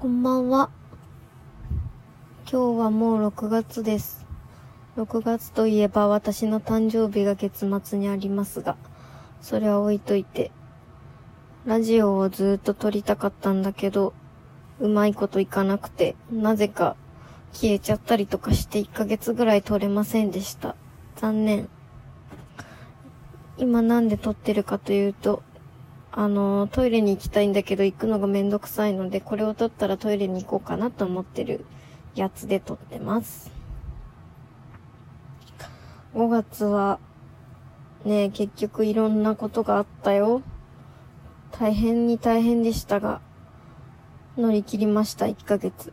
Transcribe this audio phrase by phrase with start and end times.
[0.00, 0.70] こんばんは。
[2.48, 4.24] 今日はもう6月です。
[4.96, 8.76] 6月といえば私の誕生日が月末にありますが、
[9.40, 10.52] それは置いといて、
[11.66, 14.14] ラジオをずっと撮りたかったんだけど、
[14.78, 16.94] うまいこといかなくて、なぜか
[17.52, 20.76] 消えちゃったりとかして1ヶ月ぐらい撮れませんでした。
[21.16, 21.68] 残念。
[23.56, 25.42] 今なんで撮ってるかというと、
[26.10, 31.64] あの、トイレに行きたいんだけど行くのがめんどくさいので、これを撮ったらトイレに行こうかなと思ってる
[32.14, 33.50] やつで撮ってます。
[36.14, 36.98] 5月は、
[38.04, 40.42] ね、結局いろんなことがあったよ。
[41.52, 43.20] 大変に大変でしたが、
[44.36, 45.92] 乗り切りました、1ヶ月。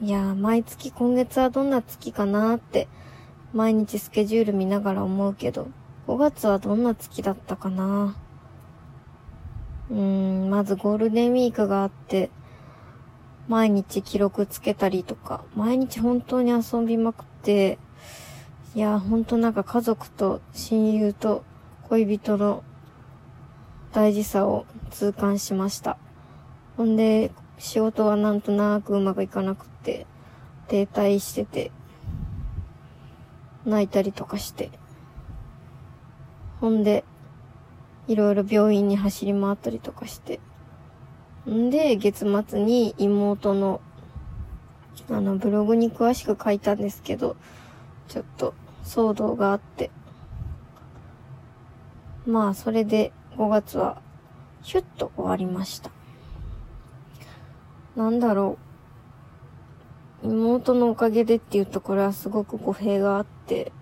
[0.00, 2.88] いやー、毎月今月はどんな月かなーって、
[3.52, 5.68] 毎日スケジュール見ながら思うけど、
[6.08, 8.23] 5月はどんな月だったかなー
[9.90, 12.30] うん、まずゴールデンウィークがあって、
[13.48, 17.78] 毎日記録つけたりとか、毎日本当に遊びまくって、
[18.74, 21.44] いや、本当なんか家族と親友と
[21.88, 22.64] 恋人の
[23.92, 25.98] 大事さを痛感しました。
[26.76, 30.06] ほんで、仕事はなんとなくうまくいかなくって、
[30.66, 31.70] 停滞してて、
[33.66, 34.70] 泣いたりとかして。
[36.60, 37.04] ほんで、
[38.06, 40.40] いろいろ病院に走り回ったりとかして。
[41.48, 43.80] んで、月末に妹の、
[45.10, 47.36] あの、ブログに詳しく書いたんですけど、
[48.08, 49.90] ちょっと騒動があって。
[52.26, 54.00] まあ、それで5月は、
[54.62, 55.90] ヒュッと終わりました。
[57.96, 58.58] なんだろ
[60.22, 60.28] う。
[60.28, 63.72] 妹のおかげでっていうところはすごく語弊があって、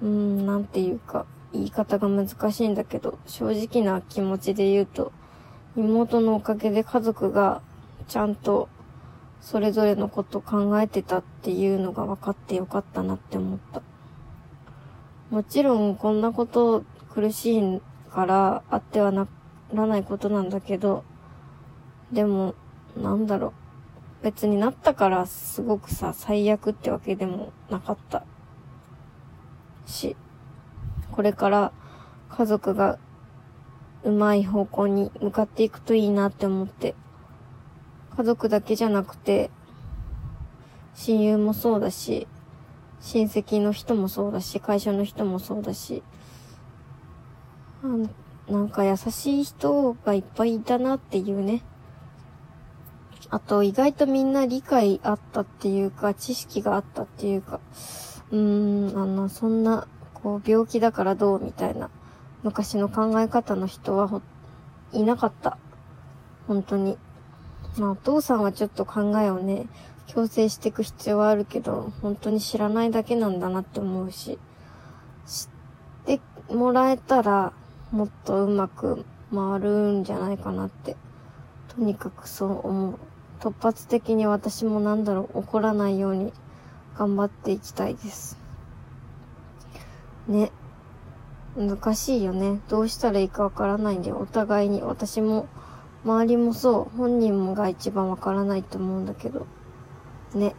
[0.00, 1.26] うーん、なんていうか、
[1.56, 5.12] 言い方が難しいんだけど、正直な気持ちで言うと、
[5.76, 7.60] 妹のおかげで家族が
[8.08, 8.68] ちゃんと
[9.40, 13.82] それぞれのこと考えてたっていうのが分かってよかったなって思った。
[15.30, 19.26] もちろんこんなこと苦しいからあってはな
[19.72, 21.04] らないことなんだけど、
[22.12, 22.54] でも、
[22.96, 23.52] なんだろう。
[24.24, 28.24] 別になったからすごくさ、最悪ってわけでもなかった。
[29.86, 30.16] し、
[31.16, 31.72] これから
[32.28, 32.98] 家族が
[34.04, 36.94] うまい方向に向かっていくといいなって思って。
[38.16, 39.50] 家族だけじゃなくて、
[40.94, 42.28] 親友もそうだし、
[43.00, 46.02] 親戚の人もそうだし、会社の人もそうだし、
[48.48, 51.62] なんか優しい人がいっぱいいたなっていうね。
[53.28, 57.60] あと、意外とみんな理解あったっていうか、知識があったっていうか、
[58.30, 59.86] うーん、あの、そんな、
[60.26, 61.88] こう、病気だからどうみたいな、
[62.42, 64.20] 昔の考え方の人は、
[64.92, 65.56] いなかった。
[66.48, 66.98] 本当に。
[67.78, 69.68] まあ、お父さんはちょっと考えをね、
[70.08, 74.40] 強制していく必要はあるけど、本当に知らないだけなんだなって思うし、
[75.28, 76.20] 知って
[76.52, 77.52] もらえたら、
[77.92, 80.96] もっとうまく回るんじゃないかなって。
[81.68, 82.98] とにかくそう思う。
[83.38, 86.32] 突発的に私もなんだろう、怒らないように
[86.98, 88.45] 頑張っていきたいです。
[90.28, 90.52] ね。
[91.56, 92.60] 難しいよね。
[92.68, 95.46] どうしたらいいかわからないんで、お互いに、私も、
[96.04, 99.46] 周りもそう、本人もが一番わからないと思うんだけど。
[100.34, 100.54] ね。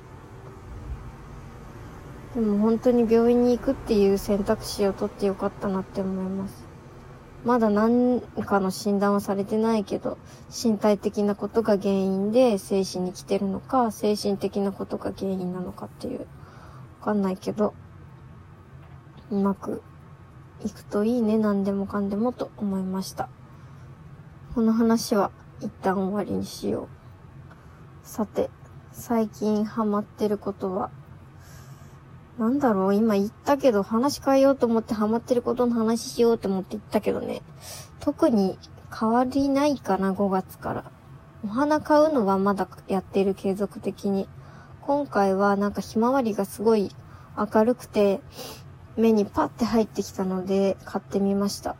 [2.33, 6.65] でも本当に病院に行くっていう選択肢を取ってよかったなって思います。
[7.45, 10.17] まだ何かの診断はされてないけど、
[10.51, 16.21] 身体的なことが原因で精神に来てるのか、精神的なことが原因なのかっていう、
[16.99, 17.73] わかんないけど、
[19.31, 19.81] うまく
[20.65, 23.29] いくといいね、何でもかんでもと思いました。
[24.55, 26.87] この話は一旦終わりにしよ
[28.03, 28.07] う。
[28.07, 28.49] さて、
[28.91, 30.89] 最近ハマってることは、
[32.39, 32.93] なんだろう？
[32.95, 37.41] 今言ったけど話変えようと思ってハマってることの話しようと思って言ったけどね。
[37.99, 38.57] 特に
[38.97, 40.91] 変わりないかな、5月から。
[41.43, 44.27] お花買うのはまだやってる継続的に。
[44.81, 46.91] 今回はなんかひまわりがすごい
[47.37, 48.21] 明るくて
[48.97, 51.75] 目にパッて入ってきたので買ってみました。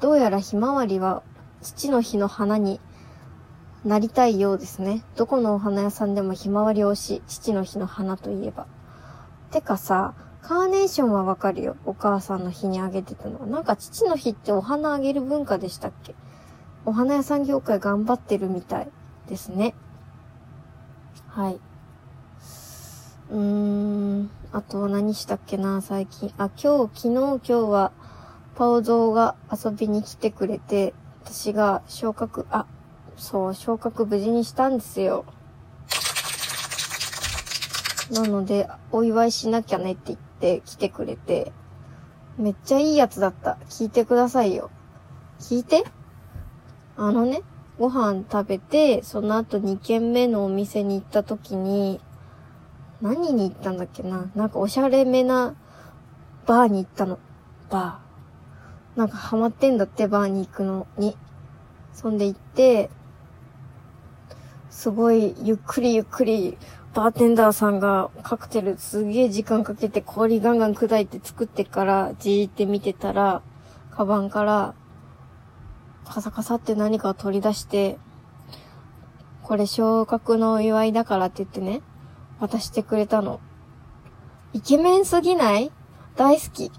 [0.00, 1.22] どうやらひまわりは
[1.62, 2.80] 父の日の花に
[3.84, 5.04] なりたいようですね。
[5.16, 8.66] どこのお花屋さんでもひまわり推し、父の日の花といえば。
[9.50, 11.76] てかさ、カーネーションはわかるよ。
[11.84, 13.46] お母さんの日にあげてたのは。
[13.46, 16.14] なんか父の日ってお花あげる文化でしたっけ？
[16.84, 18.88] お花屋さん業界頑張ってるみたい
[19.28, 19.74] ですね。
[21.28, 21.60] はい。
[23.32, 24.30] うーん。
[24.52, 26.34] あと何したっけな、最近。
[26.36, 27.92] あ、今日、昨日、今日は、
[28.56, 30.92] パオゾーが遊びに来てくれて、
[31.24, 32.66] 私が昇格、あ、
[33.16, 35.24] そう、昇格無事にしたんですよ。
[38.10, 41.52] なので、お祝いしなきゃねって言って来てくれて、
[42.36, 43.56] めっちゃいいやつだった。
[43.70, 44.70] 聞いてくださいよ。
[45.40, 45.84] 聞いて
[46.98, 47.40] あのね、
[47.78, 51.98] ご飯食べて、その後2軒目のお店に行った時に、
[53.02, 54.30] 何に行ったんだっけな？
[54.36, 55.56] なんかおしゃれめな
[56.46, 57.18] バーに行ったの。
[57.68, 58.98] バー。
[58.98, 61.16] なんかハマってんだって、バーに行くのに。
[61.92, 62.90] そんで行って、
[64.70, 66.56] すごいゆっくりゆっくり、
[66.94, 73.42] バーテンダーさんがカクテルすげえ時間かけて氷ガンガン砕いて作ってからじーって見てたら、
[73.90, 74.74] カバンから
[76.04, 77.98] カサカサって何かを取り出して、
[79.42, 81.82] これ昇格のお祝いだからって言ってね、
[82.42, 83.38] 渡してくれたの。
[84.52, 85.70] イケメンすぎない？
[86.16, 86.72] 大好き。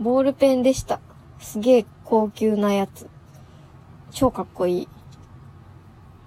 [0.00, 0.98] ボールペンでした。
[1.38, 3.08] すげえ高級なやつ。
[4.10, 4.88] 超かっこいい。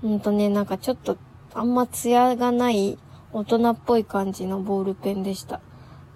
[0.01, 1.17] ほんとね、なんかちょっと、
[1.53, 2.97] あんま艶がない
[3.33, 5.59] 大人っぽい感じのボールペンでした。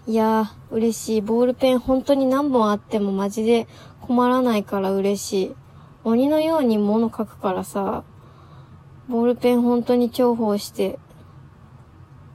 [0.08, 1.22] いやー、嬉しい。
[1.22, 3.68] ボールペン本当に何本あってもマジで
[4.00, 5.56] 困らないから嬉しい。
[6.06, 8.06] 鬼のように物書くからさ、
[9.10, 10.98] ボールペン本当に重宝して、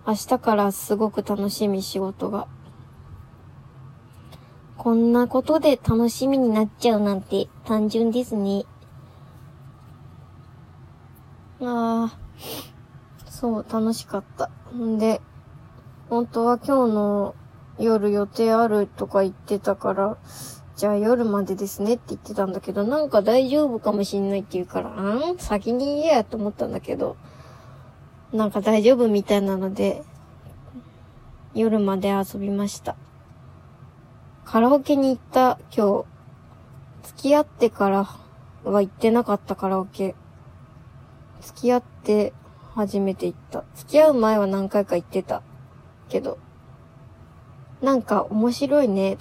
[0.09, 2.49] 明日からすごく楽しみ仕事が。
[4.79, 8.65] こんなことで楽しみになっちゃうなんて単純ですね。
[11.61, 12.19] ああ、
[13.31, 14.49] そう、楽しかった。
[14.75, 15.21] んで、
[16.09, 17.35] 本当は今日の
[17.79, 20.17] 夜予定あるとか言ってたから、
[20.75, 27.19] じゃあ夜までですねって言ってたんだけど、なんか大丈夫かもしんないって言うから、ん先に言えやと思ったんだけど、
[28.33, 30.03] なんか大丈夫みたいなので、
[31.55, 32.95] 夜まで遊びました。
[34.45, 36.05] カラオケに行った今
[37.03, 38.05] 日、付き合ってから
[38.65, 40.15] は行ってなかったカラオケ。
[41.41, 42.35] 付き合って
[42.75, 43.65] 初めて行った。
[43.75, 45.43] 付き合う前は何回か行ってた。
[46.11, 46.39] けど、
[47.81, 49.17] なんか面白いね。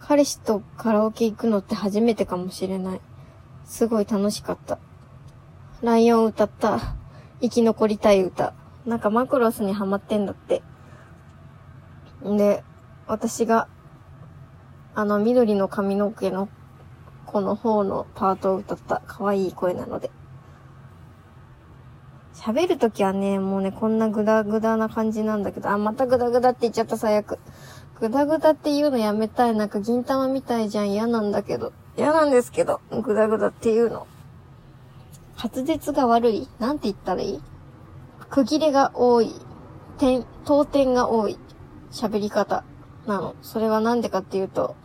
[0.00, 3.00] 彼氏とカラオケ行くのって初めてかもしれない。
[3.64, 4.78] すごい楽しかった。
[5.82, 6.99] ライオン歌った。
[7.40, 8.54] 生き残りたい歌。
[8.86, 10.62] なんかマクロスにハマってんだって。
[12.26, 12.64] んで、
[13.06, 13.68] 私が、
[14.94, 16.48] あの緑の髪の毛の
[17.26, 20.10] 子の方のパートを歌った可愛い声なので。
[22.34, 27.38] 喋るときはね、もうね、こんなグダグダな感じなんだけど、あ、またグダグダって言っちゃった最悪。
[28.00, 29.54] グダグダって言うのやめたい。
[29.54, 30.90] なんか銀玉みたいじゃん。
[30.90, 31.72] 嫌なんだけど。
[31.98, 32.80] 嫌なんですけど。
[33.02, 34.06] グダグダって言うの。
[35.42, 36.48] 滑舌が悪い？
[36.58, 37.42] なんて言ったらいい？
[38.28, 39.32] 区切れが多い。
[39.96, 41.38] 点、当点が多い。
[41.90, 42.62] 喋り方
[43.06, 43.34] なの。
[43.40, 44.76] それはなんでかっていうと、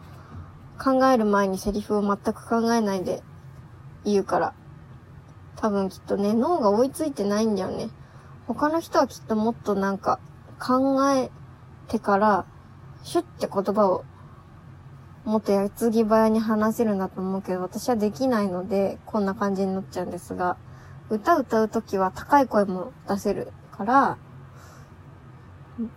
[0.81, 3.21] 考える前にセリフを全く考えないで
[4.05, 4.53] 言うから。
[5.57, 7.89] 多分きっとね、脳が追いついてないんだよね。
[8.47, 10.19] 他の人はきっともっとなんか
[10.59, 11.31] 考え
[11.89, 12.45] てから
[13.03, 14.05] シュッて言葉を
[15.25, 20.55] もっとやつぎ早に話せるんだと思うけど、私はできないので、こんな感じになっちゃうんですが、
[21.09, 24.17] 歌歌うときは高い声も出せるから、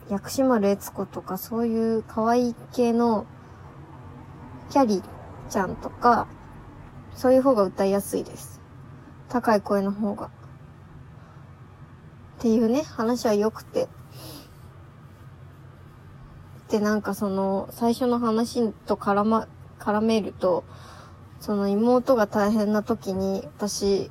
[0.08, 3.26] 薬師丸悦子とかそういう可愛い系の
[4.70, 5.02] キャリー
[5.50, 6.26] ちゃんとか、
[7.14, 8.62] そういう方が歌いやすいです。
[9.28, 10.26] 高い声の方が。
[10.26, 10.30] っ
[12.38, 13.88] ていうね、話は良くて。
[16.68, 19.48] で、なんかその、最初の話と絡ま、
[19.78, 20.64] 絡めると、
[21.40, 24.10] その妹が大変な時に、私、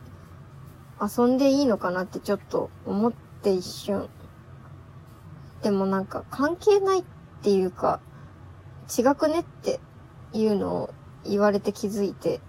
[1.00, 4.10] 遊んでいいのかなってちょっと思って一瞬。
[5.62, 7.04] でもなんか関係ないっ
[7.44, 8.00] ていうか、
[8.98, 9.80] 違くねって
[10.34, 10.94] いうのを
[11.26, 12.40] 言われて気づいて、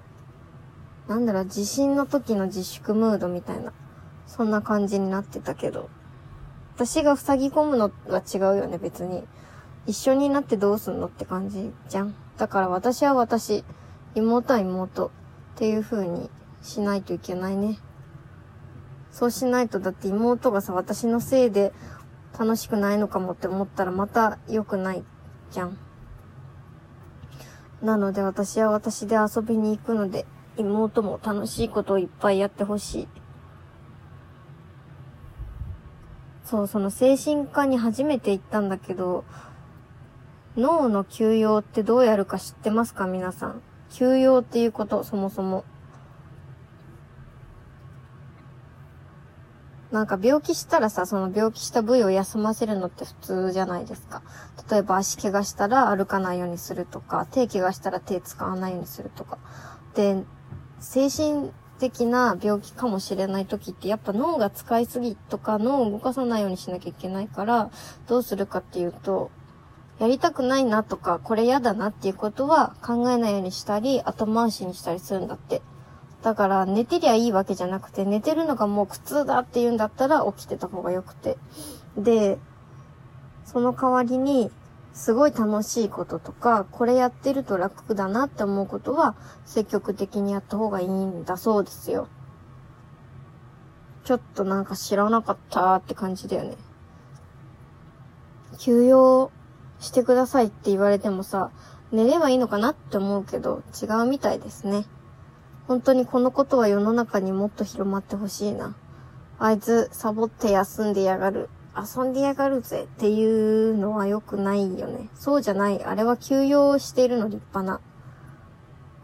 [1.08, 3.72] なんだろう、地震の時の自粛ムードみたいな、
[4.26, 5.90] そんな感じになってたけど、
[6.76, 9.26] 私が塞ぎ込むのは違うよね、別に。
[9.88, 12.14] 一緒になってどうすんのって感じじゃん。
[12.36, 13.64] だから私は私、
[14.14, 15.10] 妹は妹っ
[15.56, 16.28] ていう風に
[16.60, 17.78] しないといけないね。
[19.10, 21.72] そうしないとだって妹がさ、私のせいで
[22.38, 25.02] 楽しくないのかもって思ったらまた良くない
[25.50, 25.78] じゃん。
[27.82, 30.26] なので私は私で遊びに行くので、
[30.58, 33.08] 妹も楽しいことをいっぱいやってほしい。
[36.44, 39.24] そう、その精神科に初めて行ったんだけど、
[40.58, 43.06] 脳の休養ってどうやるか知ってますか？
[43.06, 43.62] 皆さん。
[43.90, 45.64] 休養っていうこと、そもそも。
[49.92, 54.22] なんか病気したらさ、その病気した部位を休ませるのって普通じゃないですか。
[54.68, 59.38] 例えば足怪我したら歩かないようにするとか、手怪我したら手使わないようにするとか。
[59.94, 60.24] で、
[60.80, 67.70] 精神的な病気かもしれない時ってやっぱ脳が使いすぎとか脳を動かさないようにしなきゃいけないから
[68.08, 69.30] どうするかっていうと
[69.98, 75.62] やりたくないなとかこれ嫌だなっていうことは考えないようにしたり後回しにしたりするんだって。
[76.22, 81.36] だから寝てりゃいいわけじゃなくて寝てるのがもう苦痛だって言うんだったら起きてた方がよくて。
[81.96, 82.38] で、
[83.44, 84.50] その代わりに
[84.92, 89.14] すごい楽しいこととか、これやってると楽だなって思うことは、
[89.46, 92.08] 積極的にやった方がいいんだそうですよ。
[94.04, 96.56] ちょっとなんか知らなかったって感じだよね。
[98.58, 99.30] 休養
[99.80, 101.50] してくださいって言われてもさ、
[101.92, 104.84] 寝ればいいのかなって思うけど、違うみたいですね。
[105.66, 108.74] 本当にこのことは世の中にもっと広まってほしいな。
[109.38, 111.48] あいつ、サボって休んでやがる。
[111.76, 115.08] 遊んでやがるぜっていうのは良くないよね。
[115.14, 115.84] そうじゃない。
[115.84, 117.80] あれは休養しているの立派な。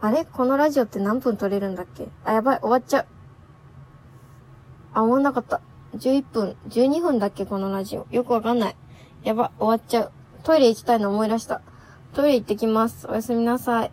[0.01, 2.09] あれこのラジオって何分撮れるんだっけ？
[2.25, 2.59] あ、やばい。
[2.59, 3.05] 終わっちゃう。
[4.93, 5.61] あ、終わんなかった。
[5.95, 8.05] 11分、12分だっけこのラジオ。
[8.11, 8.75] よくわかんない。
[9.23, 10.11] やば、終わっちゃう。
[10.45, 11.59] トイレ行きたいの思い出した。
[12.13, 13.07] トイレ行ってきます。
[13.09, 13.91] おやすみなさい。